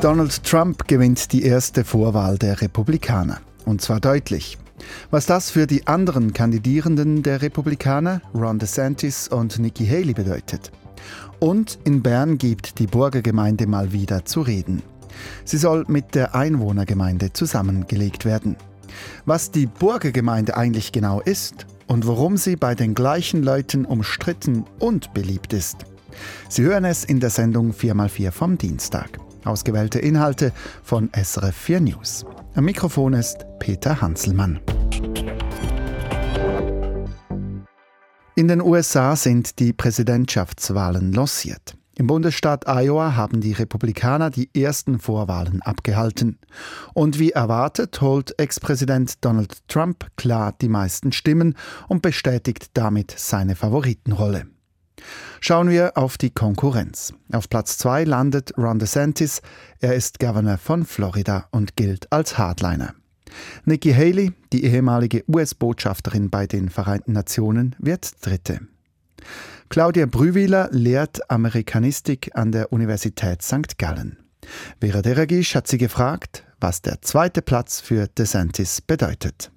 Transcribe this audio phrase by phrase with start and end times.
[0.00, 3.40] Donald Trump gewinnt die erste Vorwahl der Republikaner.
[3.64, 4.56] Und zwar deutlich.
[5.10, 10.70] Was das für die anderen Kandidierenden der Republikaner, Ron DeSantis und Nikki Haley, bedeutet.
[11.40, 14.84] Und in Bern gibt die Burgergemeinde mal wieder zu reden.
[15.44, 18.54] Sie soll mit der Einwohnergemeinde zusammengelegt werden.
[19.26, 25.12] Was die Burgergemeinde eigentlich genau ist und warum sie bei den gleichen Leuten umstritten und
[25.12, 25.78] beliebt ist.
[26.48, 29.18] Sie hören es in der Sendung 4x4 vom Dienstag.
[29.44, 30.52] Ausgewählte Inhalte
[30.82, 32.24] von SRF 4 News.
[32.54, 34.60] Am Mikrofon ist Peter Hanselmann.
[38.34, 41.76] In den USA sind die Präsidentschaftswahlen lanciert.
[41.98, 46.38] Im Bundesstaat Iowa haben die Republikaner die ersten Vorwahlen abgehalten.
[46.94, 51.56] Und wie erwartet holt Ex-Präsident Donald Trump klar die meisten Stimmen
[51.88, 54.46] und bestätigt damit seine Favoritenrolle.
[55.40, 57.12] Schauen wir auf die Konkurrenz.
[57.32, 59.40] Auf Platz 2 landet Ron DeSantis.
[59.80, 62.94] Er ist Governor von Florida und gilt als Hardliner.
[63.64, 68.60] Nikki Haley, die ehemalige US-Botschafterin bei den Vereinten Nationen, wird Dritte.
[69.68, 73.78] Claudia Brüwiler lehrt Amerikanistik an der Universität St.
[73.78, 74.18] Gallen.
[74.80, 79.50] Vera Deragisch hat sie gefragt, was der zweite Platz für DeSantis bedeutet.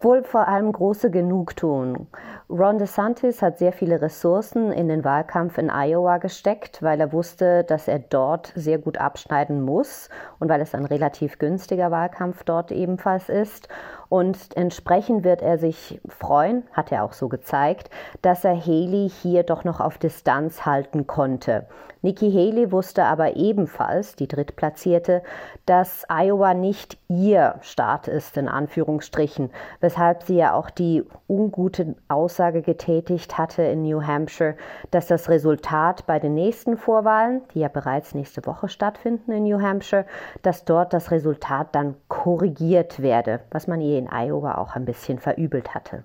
[0.00, 2.06] Wohl vor allem große Genugtuung.
[2.48, 7.64] Ron DeSantis hat sehr viele Ressourcen in den Wahlkampf in Iowa gesteckt, weil er wusste,
[7.64, 12.70] dass er dort sehr gut abschneiden muss und weil es ein relativ günstiger Wahlkampf dort
[12.70, 13.68] ebenfalls ist.
[14.08, 17.90] Und entsprechend wird er sich freuen, hat er auch so gezeigt,
[18.22, 21.66] dass er Haley hier doch noch auf Distanz halten konnte.
[22.00, 25.22] Nikki Haley wusste aber ebenfalls, die Drittplatzierte,
[25.66, 29.50] dass Iowa nicht ihr Staat ist, in Anführungsstrichen,
[29.80, 34.54] weshalb sie ja auch die ungute Aussage getätigt hatte in New Hampshire,
[34.92, 39.60] dass das Resultat bei den nächsten Vorwahlen, die ja bereits nächste Woche stattfinden in New
[39.60, 40.06] Hampshire,
[40.42, 45.18] dass dort das Resultat dann korrigiert werde, was man ihr in Iowa auch ein bisschen
[45.18, 46.04] verübelt hatte.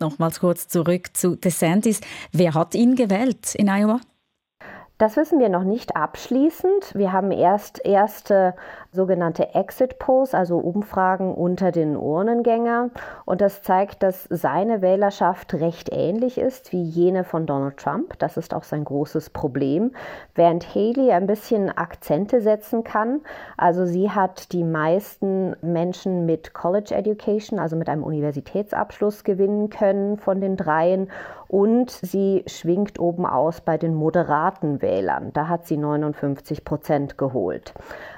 [0.00, 2.00] Nochmals kurz zurück zu DeSantis.
[2.32, 4.00] Wer hat ihn gewählt in Iowa?
[4.98, 6.94] Das wissen wir noch nicht abschließend.
[6.94, 8.54] Wir haben erst erste
[8.92, 12.90] sogenannte Exit Polls, also Umfragen unter den Urnengängern.
[13.24, 18.18] Und das zeigt, dass seine Wählerschaft recht ähnlich ist wie jene von Donald Trump.
[18.18, 19.92] Das ist auch sein großes Problem.
[20.34, 23.22] Während Haley ein bisschen Akzente setzen kann.
[23.56, 30.18] Also sie hat die meisten Menschen mit College Education, also mit einem Universitätsabschluss gewinnen können
[30.18, 31.08] von den dreien
[31.52, 35.32] und sie schwingt oben aus bei den moderaten Wählern.
[35.34, 37.74] Da hat sie 59 Prozent geholt.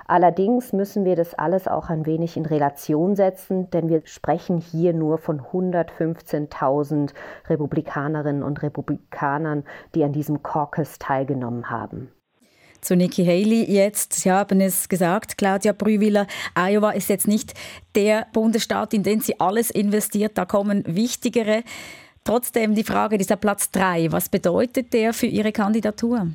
[0.06, 4.92] Allerdings müssen wir das alles auch ein wenig in Relation setzen, denn wir sprechen hier
[4.92, 7.12] nur von 115.000
[7.48, 12.10] Republikanerinnen und Republikanern, die an diesem Caucus teilgenommen haben
[12.81, 14.12] zu Nikki Haley jetzt.
[14.12, 17.54] Sie haben es gesagt, Claudia Brühwiller, Iowa ist jetzt nicht
[17.94, 20.36] der Bundesstaat, in den sie alles investiert.
[20.36, 21.62] Da kommen wichtigere
[22.25, 26.28] Trotzdem die Frage, dieser Platz 3, was bedeutet der für Ihre Kandidatur?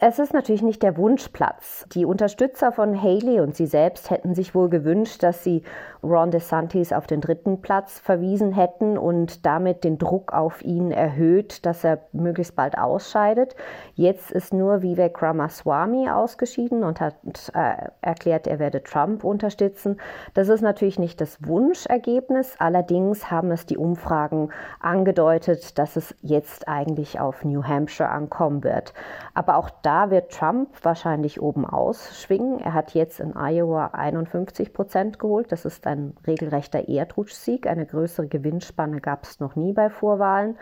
[0.00, 1.86] Es ist natürlich nicht der Wunschplatz.
[1.94, 5.62] Die Unterstützer von Haley und sie selbst hätten sich wohl gewünscht, dass sie
[6.02, 11.66] Ron DeSantis auf den dritten Platz verwiesen hätten und damit den Druck auf ihn erhöht,
[11.66, 13.56] dass er möglichst bald ausscheidet.
[13.94, 17.16] Jetzt ist nur Vivek Ramaswamy ausgeschieden und hat
[17.54, 19.98] äh, erklärt, er werde Trump unterstützen.
[20.34, 22.56] Das ist natürlich nicht das Wunschergebnis.
[22.58, 24.50] Allerdings haben es die Umfragen
[24.80, 28.94] angedeutet, dass es jetzt eigentlich auf New Hampshire ankommen wird.
[29.34, 32.60] Aber auch da wird Trump wahrscheinlich oben ausschwingen.
[32.60, 35.50] Er hat jetzt in Iowa 51 Prozent geholt.
[35.52, 37.66] Das ist ein regelrechter Erdrutschsieg.
[37.66, 40.56] Eine größere Gewinnspanne gab es noch nie bei Vorwahlen.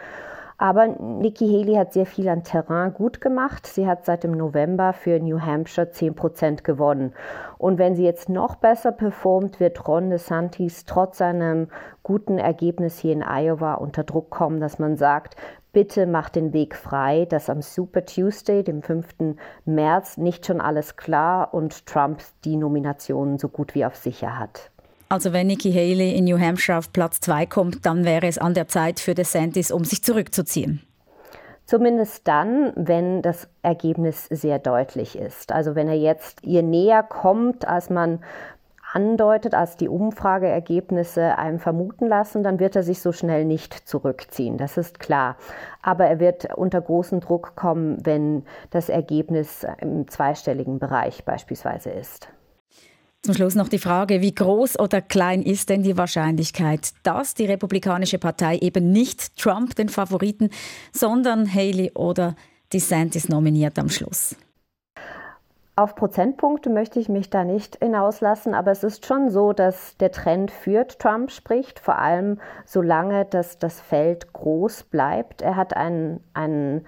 [0.59, 3.67] Aber Nikki Haley hat sehr viel an Terrain gut gemacht.
[3.67, 7.13] Sie hat seit dem November für New Hampshire 10 Prozent gewonnen.
[7.59, 11.69] Und wenn sie jetzt noch besser performt, wird Ron DeSantis trotz seinem
[12.03, 15.37] guten Ergebnis hier in Iowa unter Druck kommen, dass man sagt,
[15.73, 19.37] bitte macht den Weg frei, dass am Super Tuesday, dem 5.
[19.67, 24.71] März, nicht schon alles klar und Trump die Nomination so gut wie auf sicher hat.
[25.09, 28.55] Also wenn Nikki Haley in New Hampshire auf Platz 2 kommt, dann wäre es an
[28.55, 30.83] der Zeit für DeSantis, um sich zurückzuziehen.
[31.65, 35.53] Zumindest dann, wenn das Ergebnis sehr deutlich ist.
[35.53, 38.21] Also wenn er jetzt ihr näher kommt, als man
[38.93, 44.59] andeutet, als die Umfrageergebnisse einem vermuten lassen, dann wird er sich so schnell nicht zurückziehen.
[44.59, 45.37] Das ist klar.
[45.83, 52.29] Aber er wird unter großen Druck kommen, wenn das Ergebnis im zweistelligen Bereich beispielsweise ist.
[53.27, 57.47] Zum Schluss noch die Frage, wie groß oder klein ist denn die Wahrscheinlichkeit, dass die
[57.47, 60.51] Republikanische Partei eben nicht Trump, den Favoriten,
[60.93, 62.37] sondern Haley oder
[62.73, 64.37] DeSantis nominiert am Schluss?
[65.75, 70.13] Auf Prozentpunkte möchte ich mich da nicht hinauslassen, aber es ist schon so, dass der
[70.13, 75.43] Trend für Trump spricht, vor allem solange dass das Feld groß bleibt.
[75.43, 76.87] Er hat einen, einen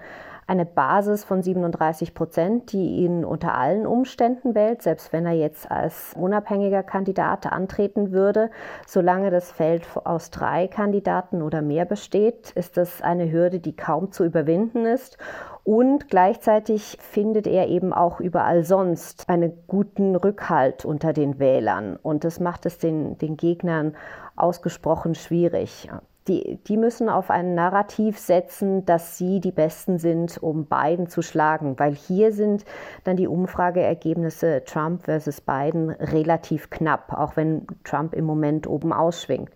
[0.49, 5.69] eine Basis von 37 Prozent, die ihn unter allen Umständen wählt, selbst wenn er jetzt
[5.69, 8.49] als unabhängiger Kandidat antreten würde.
[8.87, 14.11] Solange das Feld aus drei Kandidaten oder mehr besteht, ist das eine Hürde, die kaum
[14.11, 15.19] zu überwinden ist.
[15.63, 21.95] Und gleichzeitig findet er eben auch überall sonst einen guten Rückhalt unter den Wählern.
[22.01, 23.95] Und das macht es den, den Gegnern
[24.35, 25.89] ausgesprochen schwierig
[26.29, 31.21] die, die müssen auf ein Narrativ setzen, dass sie die Besten sind, um Biden zu
[31.21, 32.63] schlagen, weil hier sind
[33.03, 39.49] dann die Umfrageergebnisse Trump versus Biden relativ knapp, auch wenn Trump im Moment oben ausschwingt.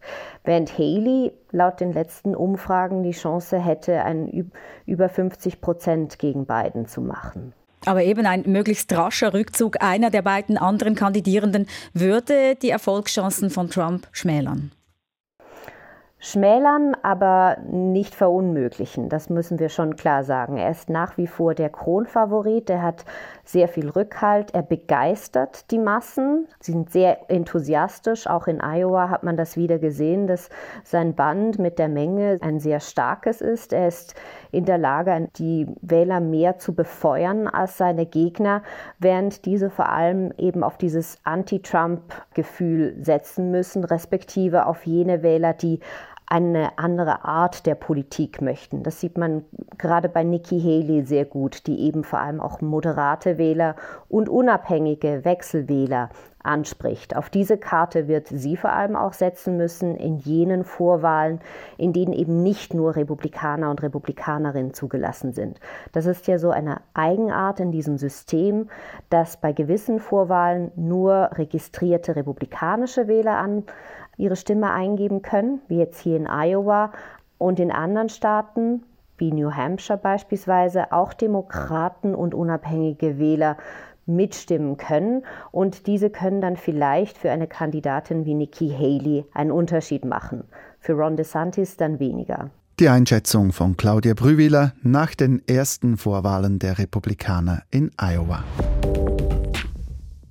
[0.43, 4.51] Während Haley laut den letzten Umfragen die Chance hätte, einen
[4.85, 7.53] über 50 Prozent gegen Biden zu machen.
[7.85, 13.69] Aber eben ein möglichst rascher Rückzug einer der beiden anderen Kandidierenden würde die Erfolgschancen von
[13.69, 14.71] Trump schmälern
[16.25, 19.09] schmälern, aber nicht verunmöglichen.
[19.09, 20.55] Das müssen wir schon klar sagen.
[20.55, 22.69] Er ist nach wie vor der Kronfavorit.
[22.69, 23.03] Er hat
[23.43, 24.53] sehr viel Rückhalt.
[24.53, 26.47] Er begeistert die Massen.
[26.61, 28.25] Sie sind sehr enthusiastisch.
[28.27, 30.47] Auch in Iowa hat man das wieder gesehen, dass
[30.85, 33.73] sein Band mit der Menge ein sehr starkes ist.
[33.73, 34.15] Er ist
[34.51, 38.63] in der Lage, die Wähler mehr zu befeuern als seine Gegner,
[38.97, 45.81] während diese vor allem eben auf dieses Anti-Trump-Gefühl setzen müssen, respektive auf jene Wähler, die
[46.27, 48.83] eine andere Art der Politik möchten.
[48.83, 49.43] Das sieht man
[49.77, 53.75] gerade bei Nikki Haley sehr gut, die eben vor allem auch moderate Wähler
[54.09, 56.09] und unabhängige Wechselwähler
[56.43, 57.15] anspricht.
[57.15, 61.39] Auf diese Karte wird sie vor allem auch setzen müssen in jenen Vorwahlen,
[61.77, 65.59] in denen eben nicht nur Republikaner und Republikanerinnen zugelassen sind.
[65.93, 68.69] Das ist ja so eine Eigenart in diesem System,
[69.09, 73.63] dass bei gewissen Vorwahlen nur registrierte republikanische Wähler an
[74.17, 76.91] ihre Stimme eingeben können, wie jetzt hier in Iowa
[77.37, 78.83] und in anderen Staaten,
[79.17, 83.57] wie New Hampshire beispielsweise, auch Demokraten und unabhängige Wähler
[84.05, 85.23] mitstimmen können.
[85.51, 90.43] Und diese können dann vielleicht für eine Kandidatin wie Nikki Haley einen Unterschied machen.
[90.79, 92.49] Für Ron DeSantis dann weniger.
[92.79, 98.43] Die Einschätzung von Claudia Brühwiler nach den ersten Vorwahlen der Republikaner in Iowa.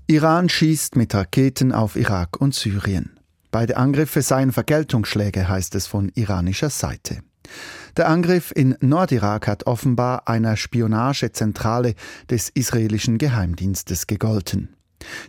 [0.09, 3.17] Iran schießt mit Raketen auf Irak und Syrien.
[3.53, 7.19] Beide Angriffe seien Vergeltungsschläge, heißt es von iranischer Seite.
[7.99, 11.95] Der Angriff in Nordirak hat offenbar einer Spionagezentrale
[12.31, 14.75] des israelischen Geheimdienstes gegolten.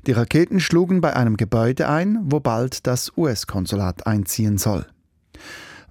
[0.08, 4.86] Die Raketen schlugen bei einem Gebäude ein, wo bald das US-Konsulat einziehen soll.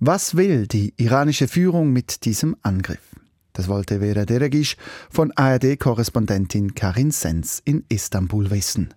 [0.00, 3.14] Was will die iranische Führung mit diesem Angriff?
[3.52, 4.76] Das wollte Vera Deregisch
[5.10, 8.94] von ARD-Korrespondentin Karin Sens in Istanbul wissen.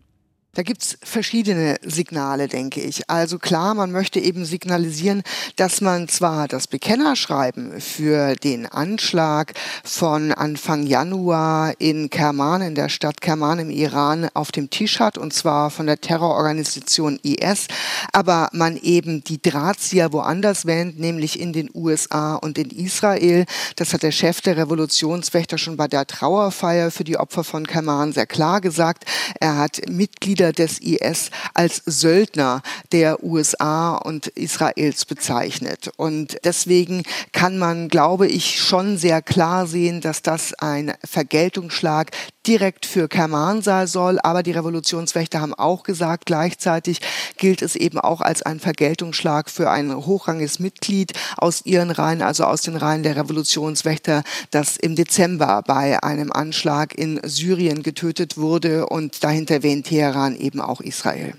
[0.55, 3.09] Da gibt's verschiedene Signale, denke ich.
[3.09, 5.21] Also klar, man möchte eben signalisieren,
[5.57, 9.53] dass man zwar das Bekennerschreiben für den Anschlag
[9.83, 15.17] von Anfang Januar in Kerman, in der Stadt Kerman im Iran, auf dem Tisch hat,
[15.17, 17.67] und zwar von der Terrororganisation IS,
[18.13, 23.43] aber man eben die Drahtzieher woanders wähnt, nämlich in den USA und in Israel.
[23.75, 28.13] Das hat der Chef der Revolutionswächter schon bei der Trauerfeier für die Opfer von Kerman
[28.13, 29.03] sehr klar gesagt.
[29.41, 32.61] Er hat Mitglieder Mitglieder des IS als Söldner
[32.91, 35.89] der USA und Israels bezeichnet.
[35.97, 42.11] Und deswegen kann man, glaube ich, schon sehr klar sehen, dass das ein Vergeltungsschlag
[42.47, 44.19] direkt für Kerman sein soll.
[44.21, 46.99] Aber die Revolutionswächter haben auch gesagt, gleichzeitig
[47.37, 52.43] gilt es eben auch als ein Vergeltungsschlag für ein hochrangiges Mitglied aus ihren Reihen, also
[52.43, 58.87] aus den Reihen der Revolutionswächter, das im Dezember bei einem Anschlag in Syrien getötet wurde
[58.87, 61.33] und dahinter wähnt Teheran eben auch Israel.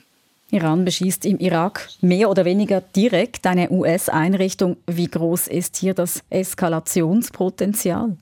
[0.50, 4.76] Iran beschießt im Irak mehr oder weniger direkt eine US-Einrichtung.
[4.87, 8.17] Wie groß ist hier das Eskalationspotenzial?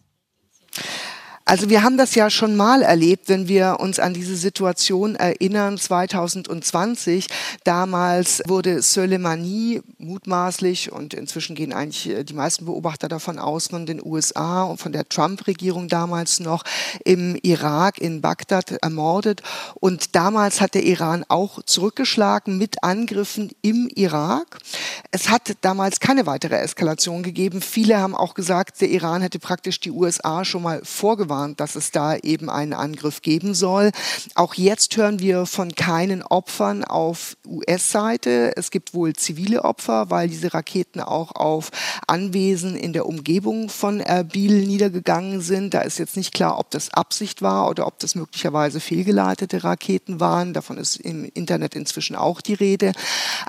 [1.47, 5.77] Also wir haben das ja schon mal erlebt, wenn wir uns an diese Situation erinnern,
[5.77, 7.27] 2020.
[7.65, 13.85] Damals wurde Soleimani mutmaßlich, und inzwischen gehen eigentlich äh, die meisten Beobachter davon aus, von
[13.85, 16.65] den USA und von der Trump-Regierung damals noch
[17.05, 19.43] im Irak, in Bagdad ermordet.
[19.75, 24.61] Und damals hat der Iran auch zurückgeschlagen mit Angriffen im Irak.
[25.11, 27.61] Es hat damals keine weitere Eskalation gegeben.
[27.61, 31.77] Viele haben auch gesagt, der Iran hätte praktisch die USA schon mal vorgewarnt vorgewarnt, dass
[31.77, 33.91] es da eben einen Angriff geben soll.
[34.35, 38.53] Auch jetzt hören wir von keinen Opfern auf US-Seite.
[38.57, 41.71] Es gibt wohl zivile Opfer, weil diese Raketen auch auf
[42.07, 45.75] Anwesen in der Umgebung von Erbil niedergegangen sind.
[45.75, 50.21] Da ist jetzt nicht klar, ob das Absicht war oder ob das möglicherweise fehlgeleitete Raketen
[50.21, 50.53] waren.
[50.53, 52.93] Davon ist im Internet inzwischen auch die Rede.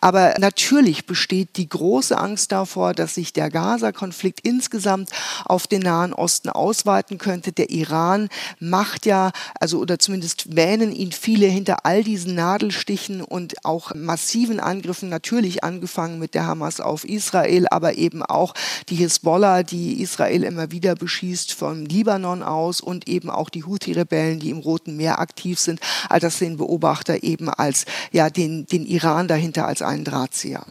[0.02, 5.10] Aber natürlich besteht die große Angst davor, dass sich der Gaza-Konflikt insgesamt
[5.46, 7.52] auf den Nahen Osten ausweiten könnte.
[7.52, 8.30] Der Iran
[8.60, 14.60] macht ja, also oder zumindest wähnen ihn viele hinter all diesen Nadelstichen und auch massiven
[14.60, 18.54] Angriffen, natürlich angefangen mit der Hamas auf Israel, aber eben auch
[18.90, 24.40] die Hisbollah, die Israel immer wieder beschießt vom Libanon aus und eben auch die Houthi-Rebellen,
[24.40, 25.80] die im Roten Meer aktiv sind.
[26.10, 30.66] All das sehen Beobachter eben als ja den, den Iran dahinter als einen Drahtzieher.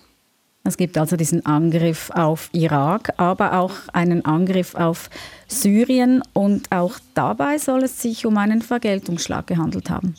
[0.66, 5.10] Es gibt also diesen Angriff auf Irak, aber auch einen Angriff auf
[5.46, 10.14] Syrien und auch dabei soll es sich um einen Vergeltungsschlag gehandelt haben.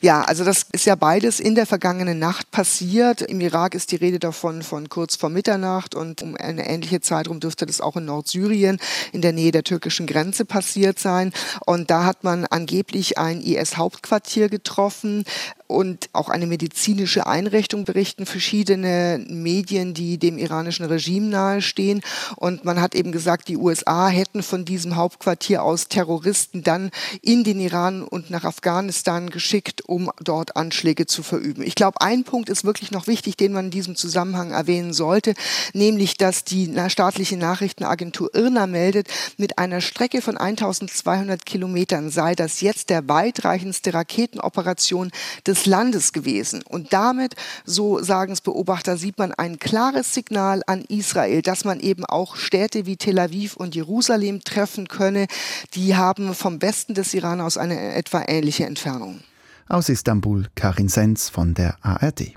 [0.00, 3.22] Ja, also das ist ja beides in der vergangenen Nacht passiert.
[3.22, 7.40] Im Irak ist die Rede davon von kurz vor Mitternacht und um eine ähnliche Zeitraum
[7.40, 8.78] dürfte das auch in Nordsyrien
[9.12, 11.32] in der Nähe der türkischen Grenze passiert sein.
[11.66, 15.24] Und da hat man angeblich ein IS-Hauptquartier getroffen
[15.66, 22.02] und auch eine medizinische Einrichtung berichten verschiedene Medien, die dem iranischen Regime nahestehen.
[22.36, 26.90] Und man hat eben gesagt, die USA hätten von diesem Hauptquartier aus Terroristen dann
[27.22, 31.62] in den Iran und nach Afghanistan geschickt, um dort Anschläge zu verüben.
[31.62, 35.34] Ich glaube, ein Punkt ist wirklich noch wichtig, den man in diesem Zusammenhang erwähnen sollte,
[35.72, 42.60] nämlich, dass die staatliche Nachrichtenagentur IRNA meldet, mit einer Strecke von 1200 Kilometern sei das
[42.60, 45.10] jetzt der weitreichendste Raketenoperation
[45.46, 46.62] des des Landes gewesen.
[46.68, 47.34] Und damit,
[47.64, 52.36] so sagen es Beobachter, sieht man ein klares Signal an Israel, dass man eben auch
[52.36, 55.26] Städte wie Tel Aviv und Jerusalem treffen könne.
[55.74, 59.20] Die haben vom Westen des Iran aus eine etwa ähnliche Entfernung.
[59.68, 62.34] Aus Istanbul Karin Sens von der ARD.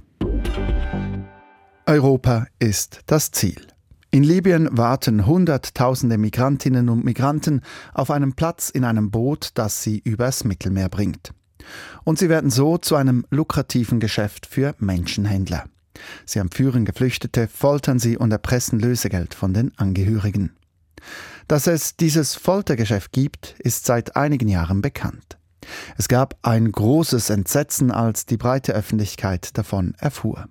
[1.86, 3.68] Europa ist das Ziel.
[4.12, 7.62] In Libyen warten Hunderttausende Migrantinnen und Migranten
[7.94, 11.34] auf einen Platz in einem Boot, das sie übers Mittelmeer bringt.
[12.04, 15.66] Und sie werden so zu einem lukrativen Geschäft für Menschenhändler.
[16.26, 20.52] Sie entführen Geflüchtete, foltern sie und erpressen Lösegeld von den Angehörigen.
[21.48, 25.38] Dass es dieses Foltergeschäft gibt, ist seit einigen Jahren bekannt.
[25.98, 30.48] Es gab ein großes Entsetzen, als die breite Öffentlichkeit davon erfuhr.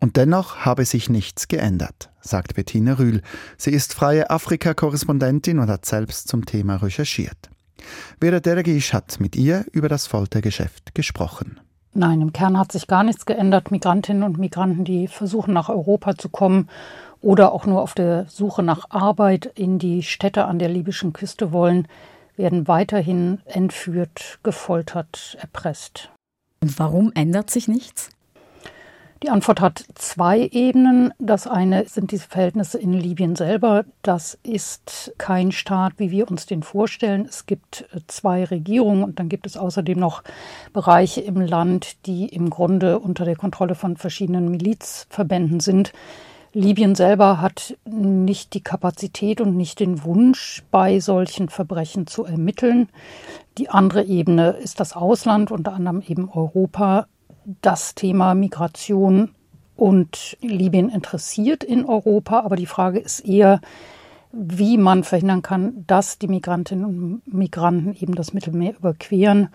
[0.00, 3.22] Und dennoch habe sich nichts geändert, sagt Bettina Rühl.
[3.56, 7.50] Sie ist freie Afrika-Korrespondentin und hat selbst zum Thema recherchiert.
[8.20, 11.60] Vera Dergisch hat mit ihr über das Foltergeschäft gesprochen.
[11.94, 13.70] Nein, im Kern hat sich gar nichts geändert.
[13.70, 16.68] Migrantinnen und Migranten, die versuchen nach Europa zu kommen
[17.22, 21.52] oder auch nur auf der Suche nach Arbeit in die Städte an der libyschen Küste
[21.52, 21.88] wollen,
[22.36, 26.10] werden weiterhin entführt, gefoltert, erpresst.
[26.60, 28.10] Und warum ändert sich nichts?
[29.22, 31.12] Die Antwort hat zwei Ebenen.
[31.18, 33.86] Das eine sind diese Verhältnisse in Libyen selber.
[34.02, 37.24] Das ist kein Staat, wie wir uns den vorstellen.
[37.26, 40.22] Es gibt äh, zwei Regierungen und dann gibt es außerdem noch
[40.74, 45.94] Bereiche im Land, die im Grunde unter der Kontrolle von verschiedenen Milizverbänden sind.
[46.52, 52.88] Libyen selber hat nicht die Kapazität und nicht den Wunsch, bei solchen Verbrechen zu ermitteln.
[53.56, 57.06] Die andere Ebene ist das Ausland, unter anderem eben Europa,
[57.62, 59.30] das Thema Migration
[59.76, 63.60] und Libyen interessiert in Europa, aber die Frage ist eher,
[64.32, 69.48] wie man verhindern kann, dass die Migrantinnen und Migranten eben das Mittelmeer überqueren.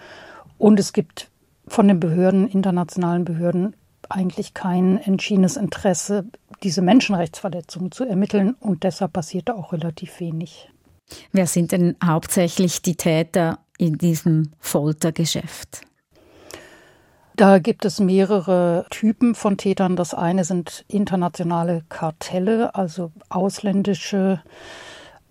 [0.58, 1.30] Und es gibt
[1.68, 3.76] von den Behörden, internationalen Behörden,
[4.10, 6.26] eigentlich kein entschiedenes Interesse,
[6.64, 8.56] diese Menschenrechtsverletzungen zu ermitteln.
[8.60, 10.70] Und deshalb passiert da auch relativ wenig.
[11.32, 15.82] Wer sind denn hauptsächlich die Täter in diesem Foltergeschäft?
[17.42, 19.96] Da gibt es mehrere Typen von Tätern.
[19.96, 24.44] Das eine sind internationale Kartelle, also ausländische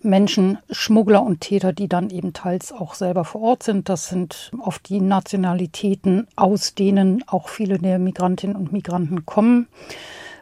[0.01, 3.87] Menschenschmuggler und Täter, die dann eben teils auch selber vor Ort sind.
[3.87, 9.69] Das sind oft die Nationalitäten, aus denen auch viele der Migrantinnen und Migranten kommen,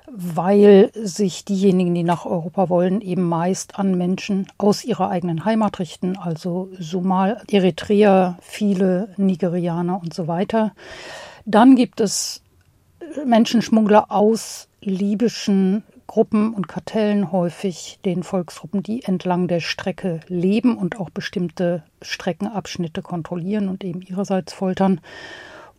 [0.08, 5.78] weil sich diejenigen, die nach Europa wollen, eben meist an Menschen aus ihrer eigenen Heimat
[5.78, 10.72] richten, also Somal, Eritreer, viele Nigerianer und so weiter.
[11.46, 12.42] Dann gibt es
[13.26, 21.00] Menschenschmuggler aus libyschen Gruppen und Kartellen, häufig den Volksgruppen, die entlang der Strecke leben und
[21.00, 25.02] auch bestimmte Streckenabschnitte kontrollieren und eben ihrerseits foltern.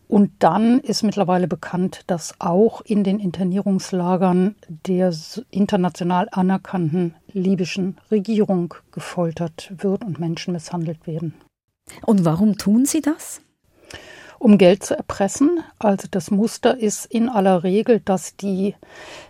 [0.07, 4.55] Und dann ist mittlerweile bekannt, dass auch in den Internierungslagern
[4.87, 5.13] der
[5.49, 11.33] international anerkannten libyschen Regierung gefoltert wird und Menschen misshandelt werden.
[12.05, 13.41] Und warum tun sie das?
[14.41, 15.63] Um Geld zu erpressen.
[15.77, 18.73] Also das Muster ist in aller Regel, dass die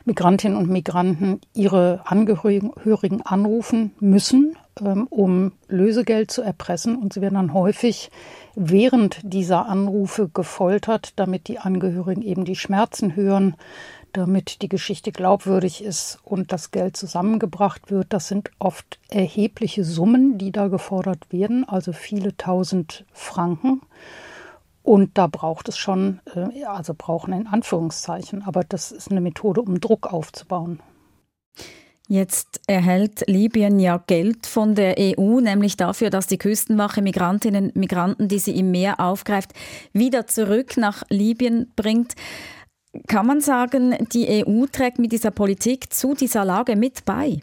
[0.05, 6.95] Migrantinnen und Migranten ihre Angehörigen anrufen müssen, ähm, um Lösegeld zu erpressen.
[6.95, 8.09] Und sie werden dann häufig
[8.55, 13.55] während dieser Anrufe gefoltert, damit die Angehörigen eben die Schmerzen hören,
[14.13, 18.07] damit die Geschichte glaubwürdig ist und das Geld zusammengebracht wird.
[18.13, 23.81] Das sind oft erhebliche Summen, die da gefordert werden, also viele tausend Franken.
[24.83, 29.61] Und da braucht es schon, äh, also brauchen in Anführungszeichen, aber das ist eine Methode,
[29.61, 30.79] um Druck aufzubauen.
[32.07, 37.75] Jetzt erhält Libyen ja Geld von der EU, nämlich dafür, dass die Küstenwache Migrantinnen und
[37.77, 39.53] Migranten, die sie im Meer aufgreift,
[39.93, 42.15] wieder zurück nach Libyen bringt.
[43.07, 47.39] Kann man sagen, die EU trägt mit dieser Politik zu dieser Lage mit bei?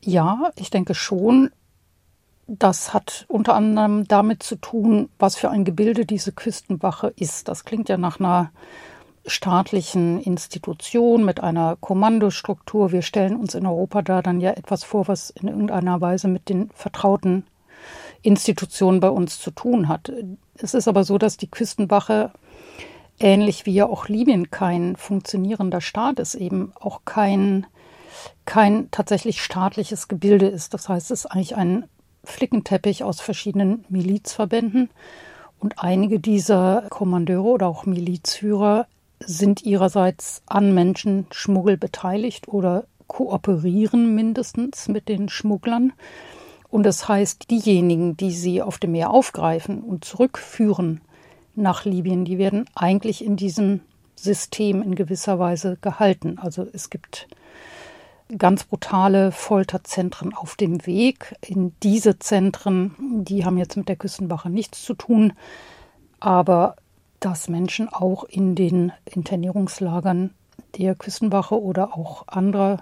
[0.00, 1.50] Ja, ich denke schon.
[2.46, 7.48] Das hat unter anderem damit zu tun, was für ein Gebilde diese Küstenwache ist.
[7.48, 8.50] Das klingt ja nach einer
[9.26, 12.92] staatlichen Institution mit einer Kommandostruktur.
[12.92, 16.50] Wir stellen uns in Europa da dann ja etwas vor, was in irgendeiner Weise mit
[16.50, 17.46] den vertrauten
[18.20, 20.12] Institutionen bei uns zu tun hat.
[20.56, 22.32] Es ist aber so, dass die Küstenwache
[23.18, 27.66] ähnlich wie ja auch Libyen kein funktionierender Staat ist, eben auch kein,
[28.44, 30.74] kein tatsächlich staatliches Gebilde ist.
[30.74, 31.84] Das heißt, es ist eigentlich ein
[32.24, 34.90] Flickenteppich aus verschiedenen Milizverbänden.
[35.58, 38.86] Und einige dieser Kommandeure oder auch Milizführer
[39.20, 45.92] sind ihrerseits an Menschenschmuggel beteiligt oder kooperieren mindestens mit den Schmugglern.
[46.70, 51.00] Und das heißt, diejenigen, die sie auf dem Meer aufgreifen und zurückführen
[51.54, 53.80] nach Libyen, die werden eigentlich in diesem
[54.16, 56.38] System in gewisser Weise gehalten.
[56.38, 57.28] Also es gibt
[58.38, 61.34] ganz brutale Folterzentren auf dem Weg.
[61.46, 65.32] In diese Zentren, die haben jetzt mit der Küstenwache nichts zu tun,
[66.20, 66.76] aber
[67.20, 70.34] dass Menschen auch in den Internierungslagern
[70.78, 72.78] der Küstenwache oder auch anderer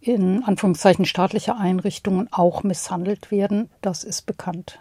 [0.00, 4.80] in Anführungszeichen staatlicher Einrichtungen auch misshandelt werden, das ist bekannt.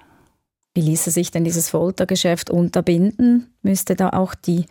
[0.73, 3.53] Wie ließe sich denn dieses Foltergeschäft unterbinden?
[3.61, 4.65] Müsste da auch die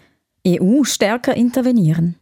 [0.46, 2.16] EU stärker intervenieren?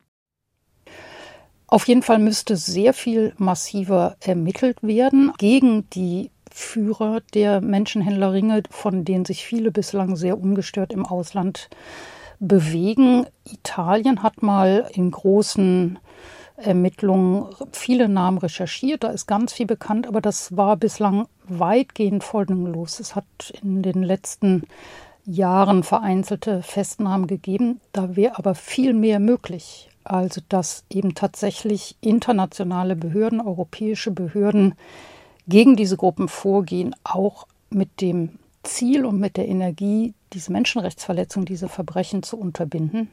[1.70, 9.04] Auf jeden Fall müsste sehr viel massiver ermittelt werden gegen die Führer der Menschenhändlerringe, von
[9.04, 11.68] denen sich viele bislang sehr ungestört im Ausland
[12.40, 13.26] bewegen.
[13.44, 15.98] Italien hat mal in großen
[16.56, 22.98] Ermittlungen viele Namen recherchiert, da ist ganz viel bekannt, aber das war bislang weitgehend folgenlos.
[22.98, 24.62] Es hat in den letzten
[25.26, 29.90] Jahren vereinzelte Festnahmen gegeben, da wäre aber viel mehr möglich.
[30.08, 34.74] Also dass eben tatsächlich internationale Behörden, europäische Behörden
[35.46, 41.68] gegen diese Gruppen vorgehen, auch mit dem Ziel und mit der Energie, diese Menschenrechtsverletzung, diese
[41.68, 43.10] Verbrechen zu unterbinden.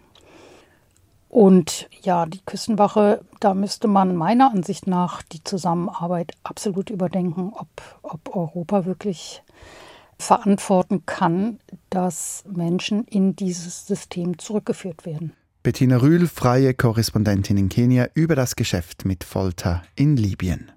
[1.27, 7.67] Und ja, die Küstenwache, da müsste man meiner Ansicht nach die Zusammenarbeit absolut überdenken, ob,
[8.03, 9.43] ob Europa wirklich
[10.17, 15.34] verantworten kann, dass Menschen in dieses System zurückgeführt werden.
[15.65, 20.71] Bettina Rühl, freie Korrespondentin in Kenia, über das Geschäft mit Folter in Libyen.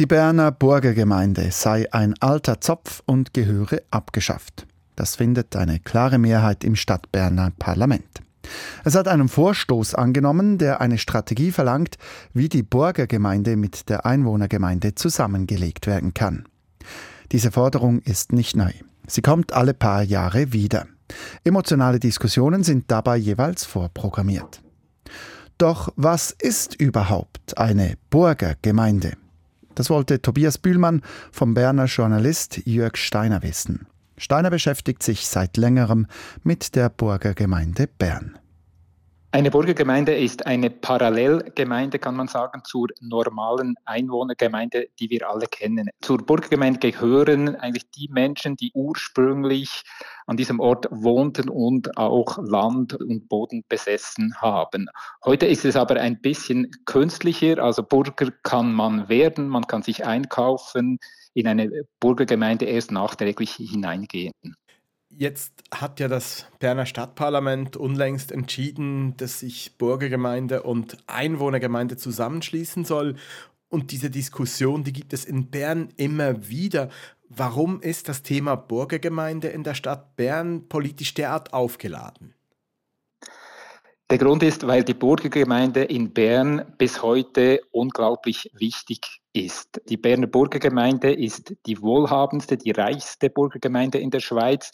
[0.00, 4.66] Die Berner Burgergemeinde sei ein alter Zopf und gehöre abgeschafft.
[4.96, 8.22] Das findet eine klare Mehrheit im Stadtberner Parlament.
[8.82, 11.96] Es hat einen Vorstoß angenommen, der eine Strategie verlangt,
[12.34, 16.48] wie die Burgergemeinde mit der Einwohnergemeinde zusammengelegt werden kann.
[17.30, 18.72] Diese Forderung ist nicht neu.
[19.06, 20.88] Sie kommt alle paar Jahre wieder.
[21.44, 24.62] Emotionale Diskussionen sind dabei jeweils vorprogrammiert.
[25.58, 29.14] Doch was ist überhaupt eine Burgergemeinde?
[29.74, 33.86] Das wollte Tobias Bühlmann vom Berner Journalist Jörg Steiner wissen.
[34.16, 36.06] Steiner beschäftigt sich seit längerem
[36.42, 38.38] mit der Burgergemeinde Bern.
[39.30, 45.90] Eine Burgergemeinde ist eine Parallelgemeinde, kann man sagen, zur normalen Einwohnergemeinde, die wir alle kennen.
[46.00, 49.82] Zur Burgergemeinde gehören eigentlich die Menschen, die ursprünglich
[50.26, 54.88] an diesem Ort wohnten und auch Land und Boden besessen haben.
[55.22, 60.06] Heute ist es aber ein bisschen künstlicher, also Burger kann man werden, man kann sich
[60.06, 60.98] einkaufen,
[61.34, 64.32] in eine Burgergemeinde erst nachträglich hineingehen.
[65.10, 73.16] Jetzt hat ja das Berner Stadtparlament unlängst entschieden, dass sich Bürgergemeinde und Einwohnergemeinde zusammenschließen soll.
[73.68, 76.90] Und diese Diskussion, die gibt es in Bern immer wieder.
[77.28, 82.34] Warum ist das Thema Bürgergemeinde in der Stadt Bern politisch derart aufgeladen?
[84.10, 89.82] Der Grund ist, weil die Burgergemeinde in Bern bis heute unglaublich wichtig ist.
[89.86, 94.72] Die Berner Burgergemeinde ist die wohlhabendste, die reichste Burgergemeinde in der Schweiz.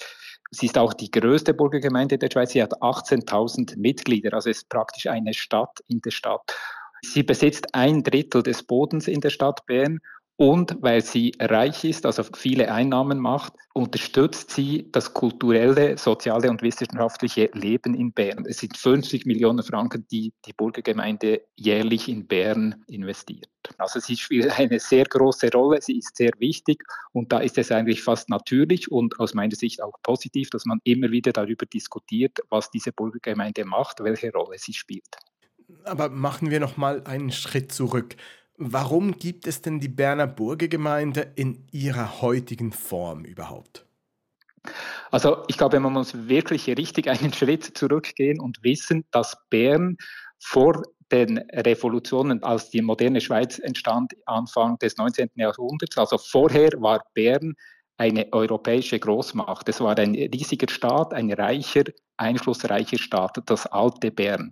[0.52, 2.52] Sie ist auch die größte Burgergemeinde der Schweiz.
[2.52, 6.56] Sie hat 18.000 Mitglieder, also ist praktisch eine Stadt in der Stadt.
[7.02, 9.98] Sie besitzt ein Drittel des Bodens in der Stadt Bern
[10.36, 16.60] und weil sie reich ist, also viele Einnahmen macht, unterstützt sie das kulturelle, soziale und
[16.60, 18.44] wissenschaftliche Leben in Bern.
[18.46, 23.48] Es sind 50 Millionen Franken, die die Burgergemeinde jährlich in Bern investiert.
[23.78, 27.70] Also sie spielt eine sehr große Rolle, sie ist sehr wichtig und da ist es
[27.70, 32.40] eigentlich fast natürlich und aus meiner Sicht auch positiv, dass man immer wieder darüber diskutiert,
[32.50, 35.16] was diese Burgergemeinde macht, welche Rolle sie spielt.
[35.84, 38.16] Aber machen wir noch mal einen Schritt zurück.
[38.56, 43.84] Warum gibt es denn die Berner Burgergemeinde in ihrer heutigen Form überhaupt?
[45.10, 49.96] Also ich glaube, man muss wirklich richtig einen Schritt zurückgehen und wissen, dass Bern
[50.38, 55.30] vor den Revolutionen, als die moderne Schweiz entstand, Anfang des 19.
[55.34, 57.54] Jahrhunderts, also vorher war Bern
[57.96, 59.68] eine europäische Großmacht.
[59.68, 61.84] Es war ein riesiger Staat, ein reicher,
[62.16, 64.50] einflussreicher Staat, das alte Bern.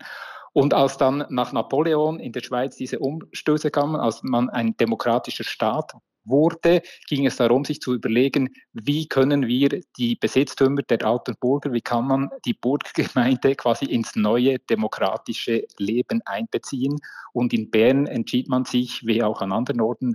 [0.53, 5.45] Und als dann nach Napoleon in der Schweiz diese Umstöße kamen, als man ein demokratischer
[5.45, 5.93] Staat
[6.25, 11.73] wurde, ging es darum, sich zu überlegen, wie können wir die Besitztümer der alten Burger,
[11.73, 16.99] wie kann man die Burggemeinde quasi ins neue demokratische Leben einbeziehen.
[17.33, 20.15] Und in Bern entschied man sich, wie auch an anderen Orten,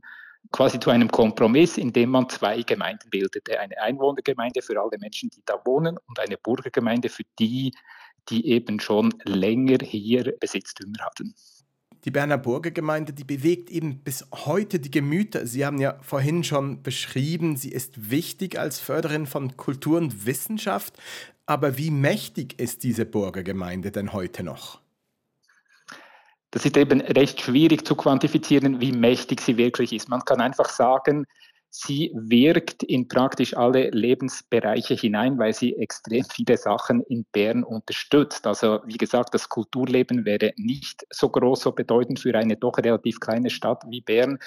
[0.52, 3.60] quasi zu einem Kompromiss, in dem man zwei Gemeinden bildete.
[3.60, 7.74] Eine Einwohnergemeinde für alle Menschen, die da wohnen und eine Burgergemeinde für die,
[8.30, 11.34] die eben schon länger hier Besitztümer hatten.
[12.06, 15.46] Die Berner Burgergemeinde, die bewegt eben bis heute die Gemüter.
[15.46, 20.94] Sie haben ja vorhin schon beschrieben, sie ist wichtig als Förderin von Kultur und Wissenschaft.
[21.46, 24.80] Aber wie mächtig ist diese Burgergemeinde denn heute noch?
[26.52, 30.08] Das ist eben recht schwierig zu quantifizieren, wie mächtig sie wirklich ist.
[30.08, 31.26] Man kann einfach sagen,
[31.80, 38.48] Sie wirkt in praktisch alle Lebensbereiche hinein, weil sie extrem viele Sachen in Bern unterstützt.
[38.48, 43.20] Also wie gesagt, das Kulturleben wäre nicht so groß, so bedeutend für eine doch relativ
[43.20, 44.40] kleine Stadt wie Bern,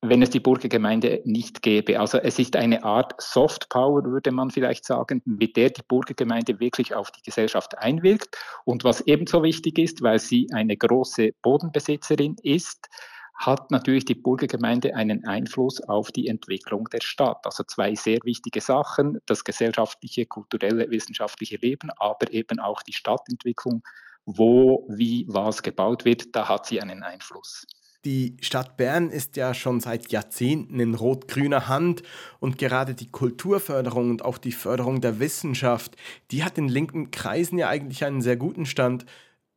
[0.00, 2.00] wenn es die Burgergemeinde nicht gäbe.
[2.00, 6.60] Also es ist eine Art Soft Power, würde man vielleicht sagen, mit der die Burgergemeinde
[6.60, 8.38] wirklich auf die Gesellschaft einwirkt.
[8.64, 12.88] Und was ebenso wichtig ist, weil sie eine große Bodenbesitzerin ist,
[13.34, 17.44] hat natürlich die Burgergemeinde einen Einfluss auf die Entwicklung der Stadt.
[17.44, 23.82] Also zwei sehr wichtige Sachen, das gesellschaftliche, kulturelle, wissenschaftliche Leben, aber eben auch die Stadtentwicklung,
[24.24, 27.66] wo, wie, was gebaut wird, da hat sie einen Einfluss.
[28.04, 32.02] Die Stadt Bern ist ja schon seit Jahrzehnten in rot-grüner Hand
[32.38, 35.96] und gerade die Kulturförderung und auch die Förderung der Wissenschaft,
[36.30, 39.06] die hat in linken Kreisen ja eigentlich einen sehr guten Stand.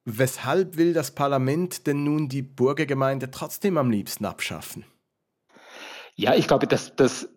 [0.09, 4.85] Weshalb will das Parlament denn nun die Burgergemeinde trotzdem am liebsten abschaffen?
[6.15, 7.27] Ja, ich glaube, dass das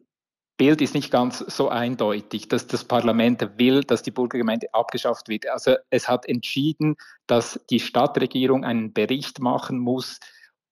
[0.56, 5.48] Bild ist nicht ganz so eindeutig, dass das Parlament will, dass die Burgergemeinde abgeschafft wird.
[5.48, 6.94] Also es hat entschieden,
[7.26, 10.20] dass die Stadtregierung einen Bericht machen muss,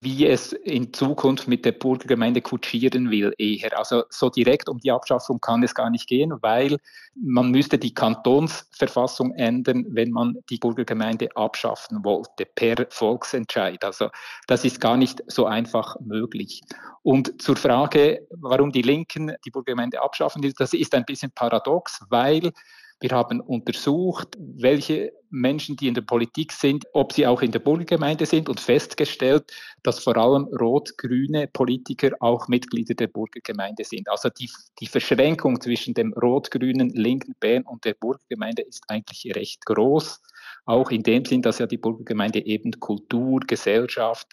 [0.00, 3.76] wie es in Zukunft mit der Burgergemeinde kutschieren will eher.
[3.76, 6.78] Also so direkt um die Abschaffung kann es gar nicht gehen, weil
[7.16, 13.82] man müsste die Kantonsverfassung ändern, wenn man die Burgergemeinde abschaffen wollte, per Volksentscheid.
[13.82, 14.08] Also
[14.46, 16.62] das ist gar nicht so einfach möglich.
[17.02, 22.52] Und zur Frage, warum die Linken die Burgergemeinde abschaffen, das ist ein bisschen paradox, weil
[23.00, 27.60] wir haben untersucht, welche Menschen, die in der Politik sind, ob sie auch in der
[27.60, 34.08] Burgergemeinde sind und festgestellt, dass vor allem rot-grüne Politiker auch Mitglieder der Burgergemeinde sind.
[34.08, 39.64] Also die, die Verschränkung zwischen dem rot-grünen linken Bern und der Burgergemeinde ist eigentlich recht
[39.66, 40.20] groß.
[40.64, 44.28] Auch in dem Sinn, dass ja die Burgergemeinde eben Kultur, Gesellschaft,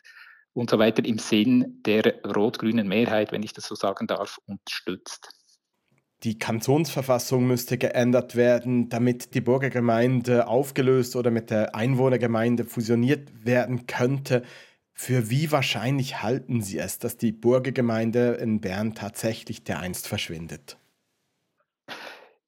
[0.54, 5.36] und so weiter im Sinn der rot-grünen Mehrheit, wenn ich das so sagen darf, unterstützt
[6.25, 13.85] die Kantonsverfassung müsste geändert werden, damit die Burgergemeinde aufgelöst oder mit der Einwohnergemeinde fusioniert werden
[13.85, 14.41] könnte.
[14.93, 20.77] Für wie wahrscheinlich halten Sie es, dass die Burgergemeinde in Bern tatsächlich dereinst verschwindet?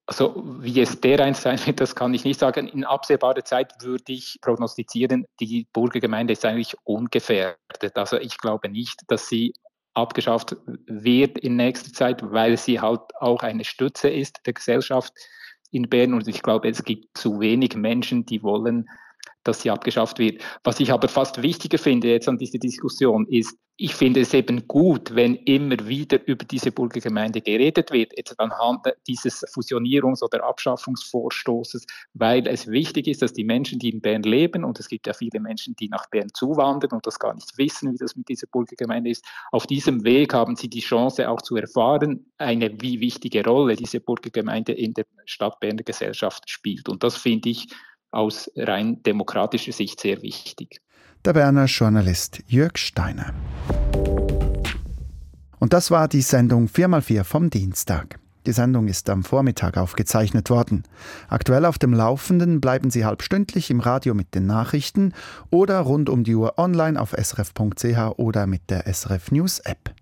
[0.08, 2.68] Also wie es dereinst sein wird, das kann ich nicht sagen.
[2.68, 7.96] In absehbarer Zeit würde ich prognostizieren, die Burgergemeinde ist eigentlich ungefährdet.
[7.96, 9.54] Also ich glaube nicht, dass sie
[9.98, 10.56] abgeschafft
[10.86, 15.14] wird in nächster Zeit, weil sie halt auch eine Stütze ist der Gesellschaft
[15.72, 16.14] in Bern.
[16.14, 18.88] Und ich glaube, es gibt zu wenig Menschen, die wollen,
[19.48, 20.42] dass sie abgeschafft wird.
[20.64, 24.68] Was ich aber fast wichtiger finde jetzt an dieser Diskussion ist, ich finde es eben
[24.68, 31.86] gut, wenn immer wieder über diese Burgergemeinde geredet wird, jetzt anhand dieses Fusionierungs- oder Abschaffungsvorstoßes,
[32.16, 35.14] weil es wichtig ist, dass die Menschen, die in Bern leben, und es gibt ja
[35.14, 38.48] viele Menschen, die nach Bern zuwandern und das gar nicht wissen, wie das mit dieser
[38.48, 43.44] Burgergemeinde ist, auf diesem Weg haben sie die Chance auch zu erfahren, eine wie wichtige
[43.44, 46.90] Rolle diese Burgergemeinde in der Stadt Berner Gesellschaft spielt.
[46.90, 47.68] Und das finde ich
[48.12, 50.82] aus rein demokratischer Sicht sehr wichtig
[51.28, 53.34] der Berner Journalist Jörg Steiner.
[55.60, 58.18] Und das war die Sendung 4x4 vom Dienstag.
[58.46, 60.84] Die Sendung ist am Vormittag aufgezeichnet worden.
[61.28, 65.14] Aktuell auf dem Laufenden bleiben Sie halbstündlich im Radio mit den Nachrichten
[65.50, 69.94] oder rund um die Uhr online auf srf.ch oder mit der SRF News App.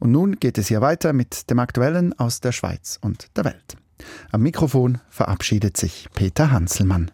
[0.00, 3.76] Und nun geht es hier weiter mit dem Aktuellen aus der Schweiz und der Welt.
[4.32, 7.12] Am Mikrofon verabschiedet sich Peter Hanselmann.